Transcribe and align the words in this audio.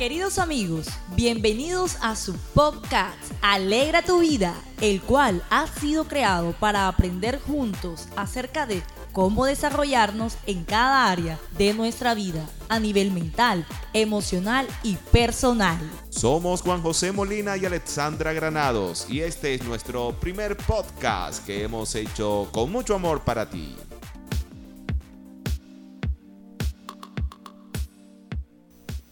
Queridos 0.00 0.38
amigos, 0.38 0.86
bienvenidos 1.14 1.98
a 2.00 2.16
su 2.16 2.34
podcast 2.54 3.18
Alegra 3.42 4.00
tu 4.00 4.20
vida, 4.20 4.54
el 4.80 5.02
cual 5.02 5.44
ha 5.50 5.66
sido 5.66 6.08
creado 6.08 6.54
para 6.58 6.88
aprender 6.88 7.38
juntos 7.38 8.08
acerca 8.16 8.64
de 8.64 8.82
cómo 9.12 9.44
desarrollarnos 9.44 10.38
en 10.46 10.64
cada 10.64 11.10
área 11.10 11.38
de 11.58 11.74
nuestra 11.74 12.14
vida 12.14 12.48
a 12.70 12.80
nivel 12.80 13.12
mental, 13.12 13.66
emocional 13.92 14.66
y 14.82 14.96
personal. 15.12 15.78
Somos 16.08 16.62
Juan 16.62 16.80
José 16.80 17.12
Molina 17.12 17.58
y 17.58 17.66
Alexandra 17.66 18.32
Granados 18.32 19.04
y 19.06 19.20
este 19.20 19.52
es 19.52 19.62
nuestro 19.64 20.18
primer 20.18 20.56
podcast 20.56 21.44
que 21.44 21.62
hemos 21.62 21.94
hecho 21.94 22.48
con 22.52 22.72
mucho 22.72 22.94
amor 22.94 23.20
para 23.20 23.50
ti. 23.50 23.76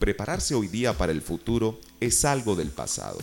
Prepararse 0.09 0.55
hoy 0.55 0.69
día 0.69 0.97
para 0.97 1.13
el 1.13 1.21
futuro 1.21 1.79
es 2.01 2.25
algo 2.25 2.57
del 2.57 2.71
pasado. 2.71 3.19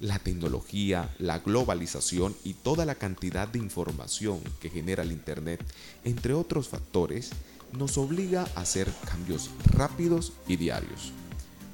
La 0.00 0.18
tecnología, 0.18 1.08
la 1.18 1.38
globalización 1.38 2.36
y 2.44 2.52
toda 2.52 2.84
la 2.84 2.94
cantidad 2.94 3.48
de 3.48 3.58
información 3.58 4.38
que 4.60 4.68
genera 4.68 5.02
el 5.02 5.12
Internet, 5.12 5.64
entre 6.04 6.34
otros 6.34 6.68
factores, 6.68 7.30
nos 7.72 7.96
obliga 7.96 8.46
a 8.54 8.60
hacer 8.60 8.92
cambios 9.06 9.48
rápidos 9.64 10.34
y 10.46 10.56
diarios. 10.56 11.12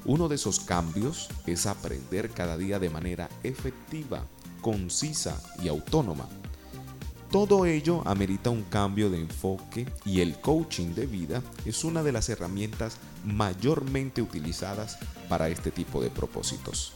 Uno 0.05 0.29
de 0.29 0.35
esos 0.35 0.61
cambios 0.61 1.27
es 1.45 1.65
aprender 1.65 2.29
cada 2.29 2.55
día 2.55 2.79
de 2.79 2.89
manera 2.89 3.29
efectiva, 3.43 4.25
concisa 4.61 5.43
y 5.61 5.67
autónoma. 5.67 6.29
Todo 7.31 7.65
ello 7.65 8.01
amerita 8.07 8.49
un 8.49 8.63
cambio 8.63 9.09
de 9.09 9.19
enfoque 9.19 9.85
y 10.05 10.21
el 10.21 10.39
coaching 10.39 10.93
de 10.95 11.05
vida 11.05 11.43
es 11.65 11.83
una 11.83 12.01
de 12.01 12.13
las 12.13 12.29
herramientas 12.29 12.95
mayormente 13.27 14.21
utilizadas 14.21 14.97
para 15.27 15.49
este 15.49 15.69
tipo 15.69 16.01
de 16.01 16.09
propósitos. 16.09 16.93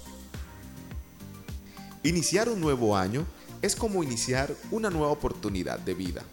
Iniciar 2.04 2.50
un 2.50 2.62
nuevo 2.62 2.96
año 2.96 3.26
es 3.62 3.76
como 3.76 4.02
iniciar 4.02 4.56
una 4.72 4.90
nueva 4.90 5.12
oportunidad 5.12 5.78
de 5.80 5.94
vida. 5.94 6.24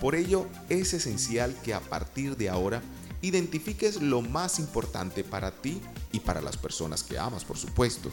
Por 0.00 0.14
ello 0.14 0.46
es 0.68 0.94
esencial 0.94 1.54
que 1.62 1.74
a 1.74 1.80
partir 1.80 2.36
de 2.36 2.48
ahora 2.48 2.82
identifiques 3.22 4.00
lo 4.02 4.22
más 4.22 4.58
importante 4.58 5.22
para 5.22 5.50
ti 5.50 5.80
y 6.12 6.20
para 6.20 6.40
las 6.40 6.56
personas 6.56 7.02
que 7.02 7.18
amas, 7.18 7.44
por 7.44 7.58
supuesto. 7.58 8.10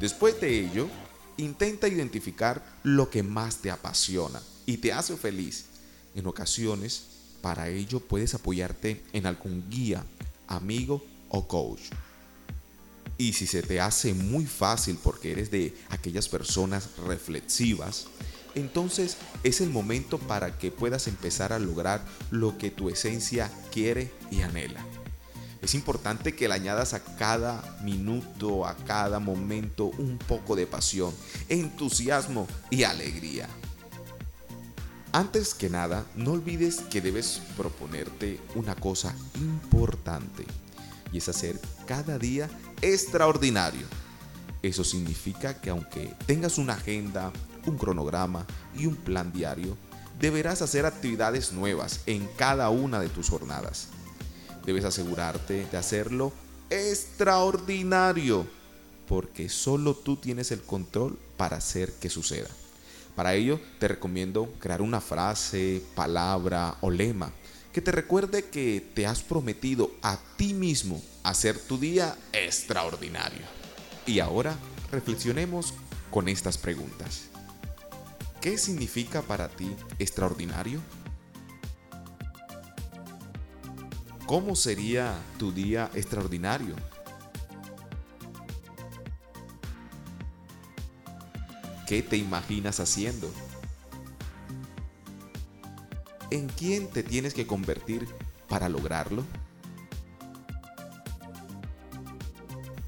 Después 0.00 0.40
de 0.40 0.60
ello, 0.60 0.88
intenta 1.36 1.88
identificar 1.88 2.64
lo 2.82 3.10
que 3.10 3.22
más 3.22 3.58
te 3.58 3.70
apasiona 3.70 4.40
y 4.64 4.78
te 4.78 4.92
hace 4.92 5.16
feliz. 5.16 5.66
En 6.14 6.26
ocasiones, 6.26 7.02
para 7.42 7.68
ello 7.68 8.00
puedes 8.00 8.34
apoyarte 8.34 9.04
en 9.12 9.26
algún 9.26 9.68
guía, 9.68 10.04
amigo 10.48 11.04
o 11.28 11.46
coach. 11.46 11.82
Y 13.18 13.32
si 13.32 13.46
se 13.46 13.62
te 13.62 13.80
hace 13.80 14.12
muy 14.12 14.44
fácil 14.44 14.98
porque 15.02 15.32
eres 15.32 15.50
de 15.50 15.74
aquellas 15.88 16.28
personas 16.28 16.90
reflexivas, 17.06 18.06
entonces 18.54 19.16
es 19.42 19.60
el 19.60 19.70
momento 19.70 20.18
para 20.18 20.58
que 20.58 20.70
puedas 20.70 21.08
empezar 21.08 21.52
a 21.52 21.58
lograr 21.58 22.04
lo 22.30 22.58
que 22.58 22.70
tu 22.70 22.88
esencia 22.88 23.50
quiere 23.72 24.10
y 24.30 24.42
anhela. 24.42 24.84
Es 25.62 25.74
importante 25.74 26.34
que 26.34 26.48
le 26.48 26.54
añadas 26.54 26.94
a 26.94 27.02
cada 27.16 27.78
minuto, 27.82 28.66
a 28.66 28.76
cada 28.76 29.18
momento 29.18 29.86
un 29.86 30.18
poco 30.18 30.54
de 30.54 30.66
pasión, 30.66 31.12
entusiasmo 31.48 32.46
y 32.70 32.84
alegría. 32.84 33.48
Antes 35.16 35.54
que 35.54 35.70
nada, 35.70 36.04
no 36.14 36.32
olvides 36.32 36.82
que 36.90 37.00
debes 37.00 37.40
proponerte 37.56 38.38
una 38.54 38.74
cosa 38.74 39.16
importante 39.36 40.44
y 41.10 41.16
es 41.16 41.28
hacer 41.30 41.58
cada 41.86 42.18
día 42.18 42.50
extraordinario. 42.82 43.86
Eso 44.60 44.84
significa 44.84 45.58
que 45.58 45.70
aunque 45.70 46.12
tengas 46.26 46.58
una 46.58 46.74
agenda, 46.74 47.32
un 47.64 47.78
cronograma 47.78 48.44
y 48.76 48.84
un 48.84 48.94
plan 48.94 49.32
diario, 49.32 49.78
deberás 50.20 50.60
hacer 50.60 50.84
actividades 50.84 51.50
nuevas 51.50 52.00
en 52.04 52.28
cada 52.36 52.68
una 52.68 53.00
de 53.00 53.08
tus 53.08 53.30
jornadas. 53.30 53.88
Debes 54.66 54.84
asegurarte 54.84 55.66
de 55.72 55.78
hacerlo 55.78 56.30
extraordinario, 56.68 58.46
porque 59.08 59.48
solo 59.48 59.94
tú 59.94 60.16
tienes 60.16 60.52
el 60.52 60.60
control 60.60 61.18
para 61.38 61.56
hacer 61.56 61.90
que 61.94 62.10
suceda. 62.10 62.50
Para 63.16 63.34
ello 63.34 63.58
te 63.80 63.88
recomiendo 63.88 64.52
crear 64.60 64.82
una 64.82 65.00
frase, 65.00 65.82
palabra 65.96 66.76
o 66.82 66.90
lema 66.90 67.32
que 67.76 67.82
te 67.82 67.92
recuerde 67.92 68.46
que 68.46 68.82
te 68.94 69.06
has 69.06 69.22
prometido 69.22 69.90
a 70.00 70.18
ti 70.38 70.54
mismo 70.54 71.02
hacer 71.22 71.58
tu 71.58 71.76
día 71.76 72.16
extraordinario. 72.32 73.42
Y 74.06 74.20
ahora 74.20 74.56
reflexionemos 74.90 75.74
con 76.10 76.28
estas 76.28 76.56
preguntas. 76.56 77.24
¿Qué 78.40 78.56
significa 78.56 79.20
para 79.20 79.48
ti 79.48 79.76
extraordinario? 79.98 80.80
¿Cómo 84.24 84.56
sería 84.56 85.14
tu 85.38 85.52
día 85.52 85.90
extraordinario? 85.94 86.74
¿Qué 91.86 92.02
te 92.02 92.16
imaginas 92.16 92.80
haciendo? 92.80 93.30
¿En 96.32 96.48
quién 96.48 96.88
te 96.88 97.04
tienes 97.04 97.32
que 97.32 97.46
convertir 97.46 98.08
para 98.48 98.68
lograrlo? 98.68 99.22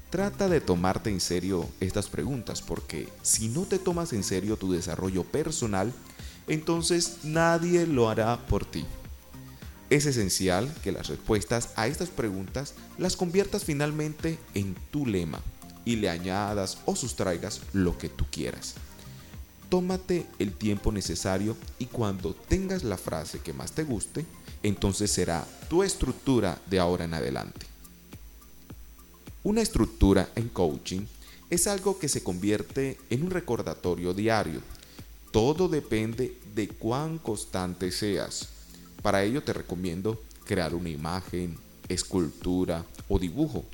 Trata 0.09 0.49
de 0.49 0.59
tomarte 0.59 1.09
en 1.09 1.21
serio 1.21 1.69
estas 1.79 2.09
preguntas 2.09 2.61
porque 2.61 3.07
si 3.21 3.47
no 3.47 3.61
te 3.61 3.79
tomas 3.79 4.11
en 4.11 4.23
serio 4.23 4.57
tu 4.57 4.73
desarrollo 4.73 5.23
personal, 5.23 5.93
entonces 6.47 7.19
nadie 7.23 7.87
lo 7.87 8.09
hará 8.09 8.45
por 8.47 8.65
ti. 8.65 8.85
Es 9.89 10.07
esencial 10.07 10.73
que 10.83 10.91
las 10.91 11.07
respuestas 11.07 11.69
a 11.77 11.87
estas 11.87 12.09
preguntas 12.09 12.73
las 12.97 13.15
conviertas 13.15 13.63
finalmente 13.63 14.37
en 14.55 14.75
tu 14.91 15.05
lema 15.05 15.39
y 15.85 15.95
le 15.95 16.09
añadas 16.09 16.79
o 16.85 16.97
sustraigas 16.97 17.61
lo 17.71 17.97
que 17.97 18.09
tú 18.09 18.25
quieras. 18.29 18.75
Tómate 19.69 20.25
el 20.39 20.53
tiempo 20.53 20.91
necesario 20.91 21.55
y 21.77 21.85
cuando 21.85 22.33
tengas 22.33 22.83
la 22.83 22.97
frase 22.97 23.39
que 23.39 23.53
más 23.53 23.71
te 23.71 23.83
guste, 23.83 24.25
entonces 24.63 25.11
será 25.11 25.47
tu 25.69 25.83
estructura 25.83 26.59
de 26.67 26.79
ahora 26.79 27.05
en 27.05 27.13
adelante. 27.13 27.67
Una 29.43 29.61
estructura 29.61 30.29
en 30.35 30.49
coaching 30.49 31.01
es 31.49 31.67
algo 31.67 31.97
que 31.99 32.09
se 32.09 32.23
convierte 32.23 32.97
en 33.09 33.23
un 33.23 33.31
recordatorio 33.31 34.13
diario. 34.13 34.61
Todo 35.31 35.69
depende 35.69 36.35
de 36.55 36.67
cuán 36.67 37.19
constante 37.19 37.91
seas. 37.91 38.49
Para 39.01 39.23
ello 39.23 39.43
te 39.43 39.53
recomiendo 39.53 40.21
crear 40.45 40.73
una 40.73 40.89
imagen, 40.89 41.57
escultura 41.87 42.85
o 43.07 43.19
dibujo 43.19 43.65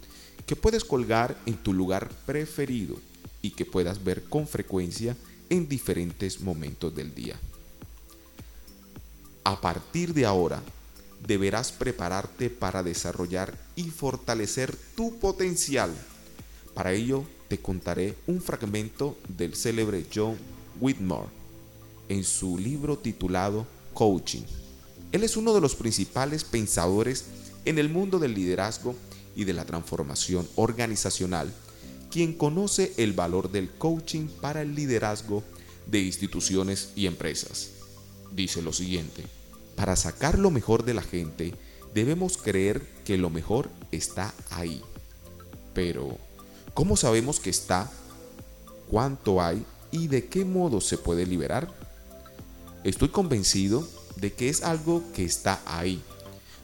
que 0.46 0.56
puedes 0.56 0.84
colgar 0.84 1.36
en 1.46 1.56
tu 1.56 1.74
lugar 1.74 2.10
preferido 2.26 2.98
y 3.42 3.52
que 3.52 3.66
puedas 3.66 4.04
ver 4.04 4.24
con 4.26 4.48
frecuencia 4.48 5.16
en 5.50 5.68
diferentes 5.68 6.42
momentos 6.42 6.96
del 6.96 7.14
día. 7.14 7.40
A 9.44 9.62
partir 9.62 10.14
de 10.14 10.26
ahora, 10.26 10.62
deberás 11.26 11.72
prepararte 11.72 12.50
para 12.50 12.84
desarrollar 12.84 13.58
y 13.76 13.84
fortalecer 13.84 14.76
tu 14.96 15.18
potencial. 15.20 15.92
Para 16.74 16.94
ello, 16.94 17.24
te 17.48 17.60
contaré 17.60 18.16
un 18.28 18.42
fragmento 18.42 19.18
del 19.28 19.56
célebre 19.56 20.06
John 20.14 20.38
Whitmore 20.80 21.30
en 22.10 22.24
su 22.24 22.58
libro 22.58 22.98
titulado 22.98 23.68
Coaching. 23.94 24.44
Él 25.12 25.24
es 25.24 25.38
uno 25.38 25.54
de 25.54 25.62
los 25.62 25.76
principales 25.76 26.44
pensadores 26.44 27.26
en 27.66 27.78
el 27.78 27.90
mundo 27.90 28.20
del 28.20 28.34
liderazgo 28.34 28.96
y 29.36 29.44
de 29.44 29.54
la 29.54 29.66
transformación 29.66 30.48
organizacional 30.56 31.54
quien 32.16 32.32
conoce 32.32 32.94
el 32.96 33.12
valor 33.12 33.52
del 33.52 33.70
coaching 33.70 34.28
para 34.40 34.62
el 34.62 34.74
liderazgo 34.74 35.44
de 35.86 36.00
instituciones 36.00 36.94
y 36.96 37.08
empresas. 37.08 37.72
Dice 38.32 38.62
lo 38.62 38.72
siguiente, 38.72 39.22
para 39.76 39.98
sacar 39.98 40.40
lo 40.40 40.50
mejor 40.50 40.86
de 40.86 40.94
la 40.94 41.02
gente, 41.02 41.54
debemos 41.94 42.38
creer 42.38 42.82
que 43.04 43.18
lo 43.18 43.30
mejor 43.30 43.70
está 43.92 44.34
ahí. 44.50 44.82
Pero, 45.74 46.18
¿cómo 46.74 46.96
sabemos 46.96 47.42
que 47.42 47.50
está? 47.50 47.92
¿Cuánto 48.90 49.42
hay? 49.42 49.66
¿Y 49.92 50.08
de 50.08 50.28
qué 50.28 50.46
modo 50.46 50.80
se 50.80 50.98
puede 50.98 51.26
liberar? 51.26 51.68
Estoy 52.86 53.10
convencido 53.10 53.86
de 54.16 54.32
que 54.32 54.48
es 54.48 54.64
algo 54.64 55.04
que 55.14 55.26
está 55.26 55.62
ahí, 55.66 56.02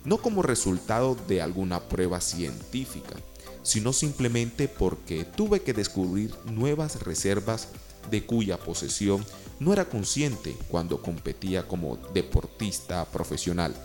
no 0.03 0.17
como 0.17 0.41
resultado 0.41 1.15
de 1.27 1.41
alguna 1.41 1.81
prueba 1.87 2.21
científica, 2.21 3.15
sino 3.63 3.93
simplemente 3.93 4.67
porque 4.67 5.23
tuve 5.23 5.61
que 5.61 5.73
descubrir 5.73 6.33
nuevas 6.45 7.01
reservas 7.01 7.69
de 8.09 8.25
cuya 8.25 8.57
posesión 8.57 9.23
no 9.59 9.73
era 9.73 9.87
consciente 9.87 10.57
cuando 10.69 11.01
competía 11.01 11.67
como 11.67 11.97
deportista 12.13 13.05
profesional 13.05 13.75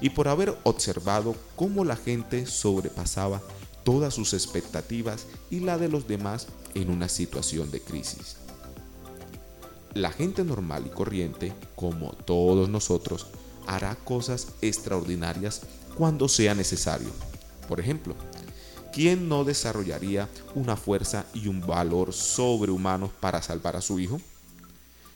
y 0.00 0.10
por 0.10 0.28
haber 0.28 0.56
observado 0.64 1.36
cómo 1.56 1.84
la 1.84 1.96
gente 1.96 2.46
sobrepasaba 2.46 3.42
todas 3.84 4.14
sus 4.14 4.32
expectativas 4.32 5.26
y 5.50 5.60
la 5.60 5.76
de 5.76 5.88
los 5.88 6.08
demás 6.08 6.46
en 6.74 6.90
una 6.90 7.08
situación 7.08 7.70
de 7.70 7.80
crisis. 7.80 8.36
La 9.94 10.12
gente 10.12 10.44
normal 10.44 10.84
y 10.86 10.90
corriente, 10.90 11.52
como 11.74 12.12
todos 12.12 12.68
nosotros, 12.68 13.26
hará 13.70 13.94
cosas 13.94 14.48
extraordinarias 14.62 15.62
cuando 15.94 16.28
sea 16.28 16.56
necesario. 16.56 17.08
Por 17.68 17.78
ejemplo, 17.78 18.16
¿quién 18.92 19.28
no 19.28 19.44
desarrollaría 19.44 20.28
una 20.56 20.76
fuerza 20.76 21.24
y 21.34 21.46
un 21.46 21.60
valor 21.64 22.12
sobrehumanos 22.12 23.12
para 23.20 23.40
salvar 23.42 23.76
a 23.76 23.80
su 23.80 24.00
hijo? 24.00 24.20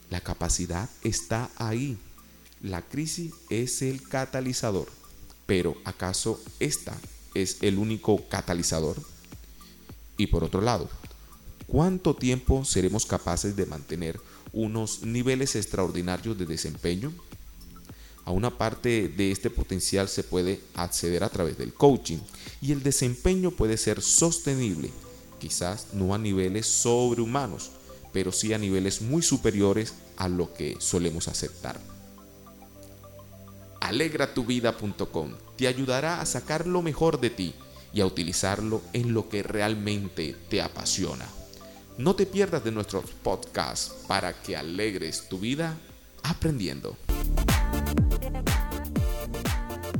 La 0.09 0.21
capacidad 0.21 0.89
está 1.03 1.51
ahí. 1.57 1.99
La 2.63 2.81
crisis 2.81 3.33
es 3.51 3.83
el 3.83 4.09
catalizador. 4.09 4.87
Pero 5.47 5.77
¿acaso 5.85 6.41
esta 6.61 6.97
es 7.35 7.59
el 7.61 7.77
único 7.77 8.29
catalizador? 8.29 9.03
Y 10.17 10.29
por 10.29 10.45
otro 10.45 10.61
lado, 10.61 10.89
¿cuánto 11.67 12.15
tiempo 12.15 12.65
seremos 12.65 13.05
capaces 13.05 13.57
de 13.57 13.67
mantener 13.67 14.21
unos 14.53 15.03
niveles 15.03 15.57
extraordinarios 15.57 16.39
de 16.39 16.47
desempeño? 16.47 17.13
A 18.25 18.31
una 18.31 18.57
parte 18.57 19.09
de 19.09 19.31
este 19.31 19.51
potencial 19.51 20.09
se 20.09 20.25
puede 20.25 20.61
acceder 20.75 21.25
a 21.25 21.29
través 21.29 21.59
del 21.59 21.75
coaching 21.75 22.19
y 22.63 22.73
el 22.73 22.83
desempeño 22.83 23.51
puede 23.51 23.77
ser 23.77 24.01
sostenible, 24.01 24.91
quizás 25.39 25.89
no 25.93 26.15
a 26.15 26.19
niveles 26.19 26.67
sobrehumanos, 26.67 27.71
pero 28.13 28.33
sí 28.33 28.55
a 28.55 28.59
niveles 28.59 29.03
muy 29.03 29.23
superiores 29.23 29.93
a 30.17 30.29
lo 30.29 30.55
que 30.55 30.77
solemos 30.79 31.29
aceptar. 31.29 31.79
Alegratuvida.com 33.81 35.35
te 35.57 35.69
ayudará 35.69 36.23
a 36.23 36.27
sacar 36.27 36.67
lo 36.67 36.81
mejor 36.81 37.21
de 37.21 37.29
ti 37.29 37.55
y 37.93 38.01
a 38.01 38.07
utilizarlo 38.07 38.81
en 38.95 39.13
lo 39.13 39.29
que 39.29 39.43
realmente 39.43 40.35
te 40.49 40.63
apasiona. 40.63 41.29
No 41.99 42.17
te 42.17 42.25
pierdas 42.25 42.65
de 42.65 42.73
nuestros 42.73 43.05
podcasts 43.23 43.95
para 44.09 44.33
que 44.43 44.57
alegres 44.57 45.29
tu 45.29 45.39
vida 45.39 45.77
aprendiendo. 46.23 46.97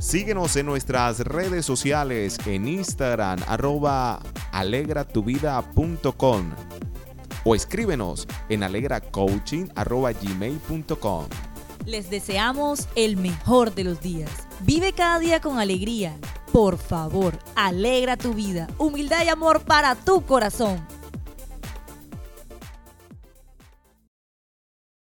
Síguenos 0.05 0.55
en 0.55 0.67
nuestras 0.67 1.19
redes 1.21 1.65
sociales 1.65 2.37
en 2.45 2.67
Instagram 2.67 3.39
arroba 3.47 4.21
alegratuvida.com 4.51 6.51
o 7.43 7.55
escríbenos 7.55 8.27
en 8.47 8.61
alegracoaching.gmail.com. 8.61 11.25
Les 11.87 12.11
deseamos 12.11 12.87
el 12.95 13.17
mejor 13.17 13.73
de 13.73 13.83
los 13.83 13.99
días. 13.99 14.29
Vive 14.59 14.93
cada 14.93 15.17
día 15.17 15.41
con 15.41 15.57
alegría. 15.57 16.15
Por 16.53 16.77
favor, 16.77 17.39
alegra 17.55 18.15
tu 18.15 18.35
vida. 18.35 18.67
Humildad 18.77 19.25
y 19.25 19.29
amor 19.29 19.61
para 19.61 19.95
tu 19.95 20.21
corazón. 20.21 20.85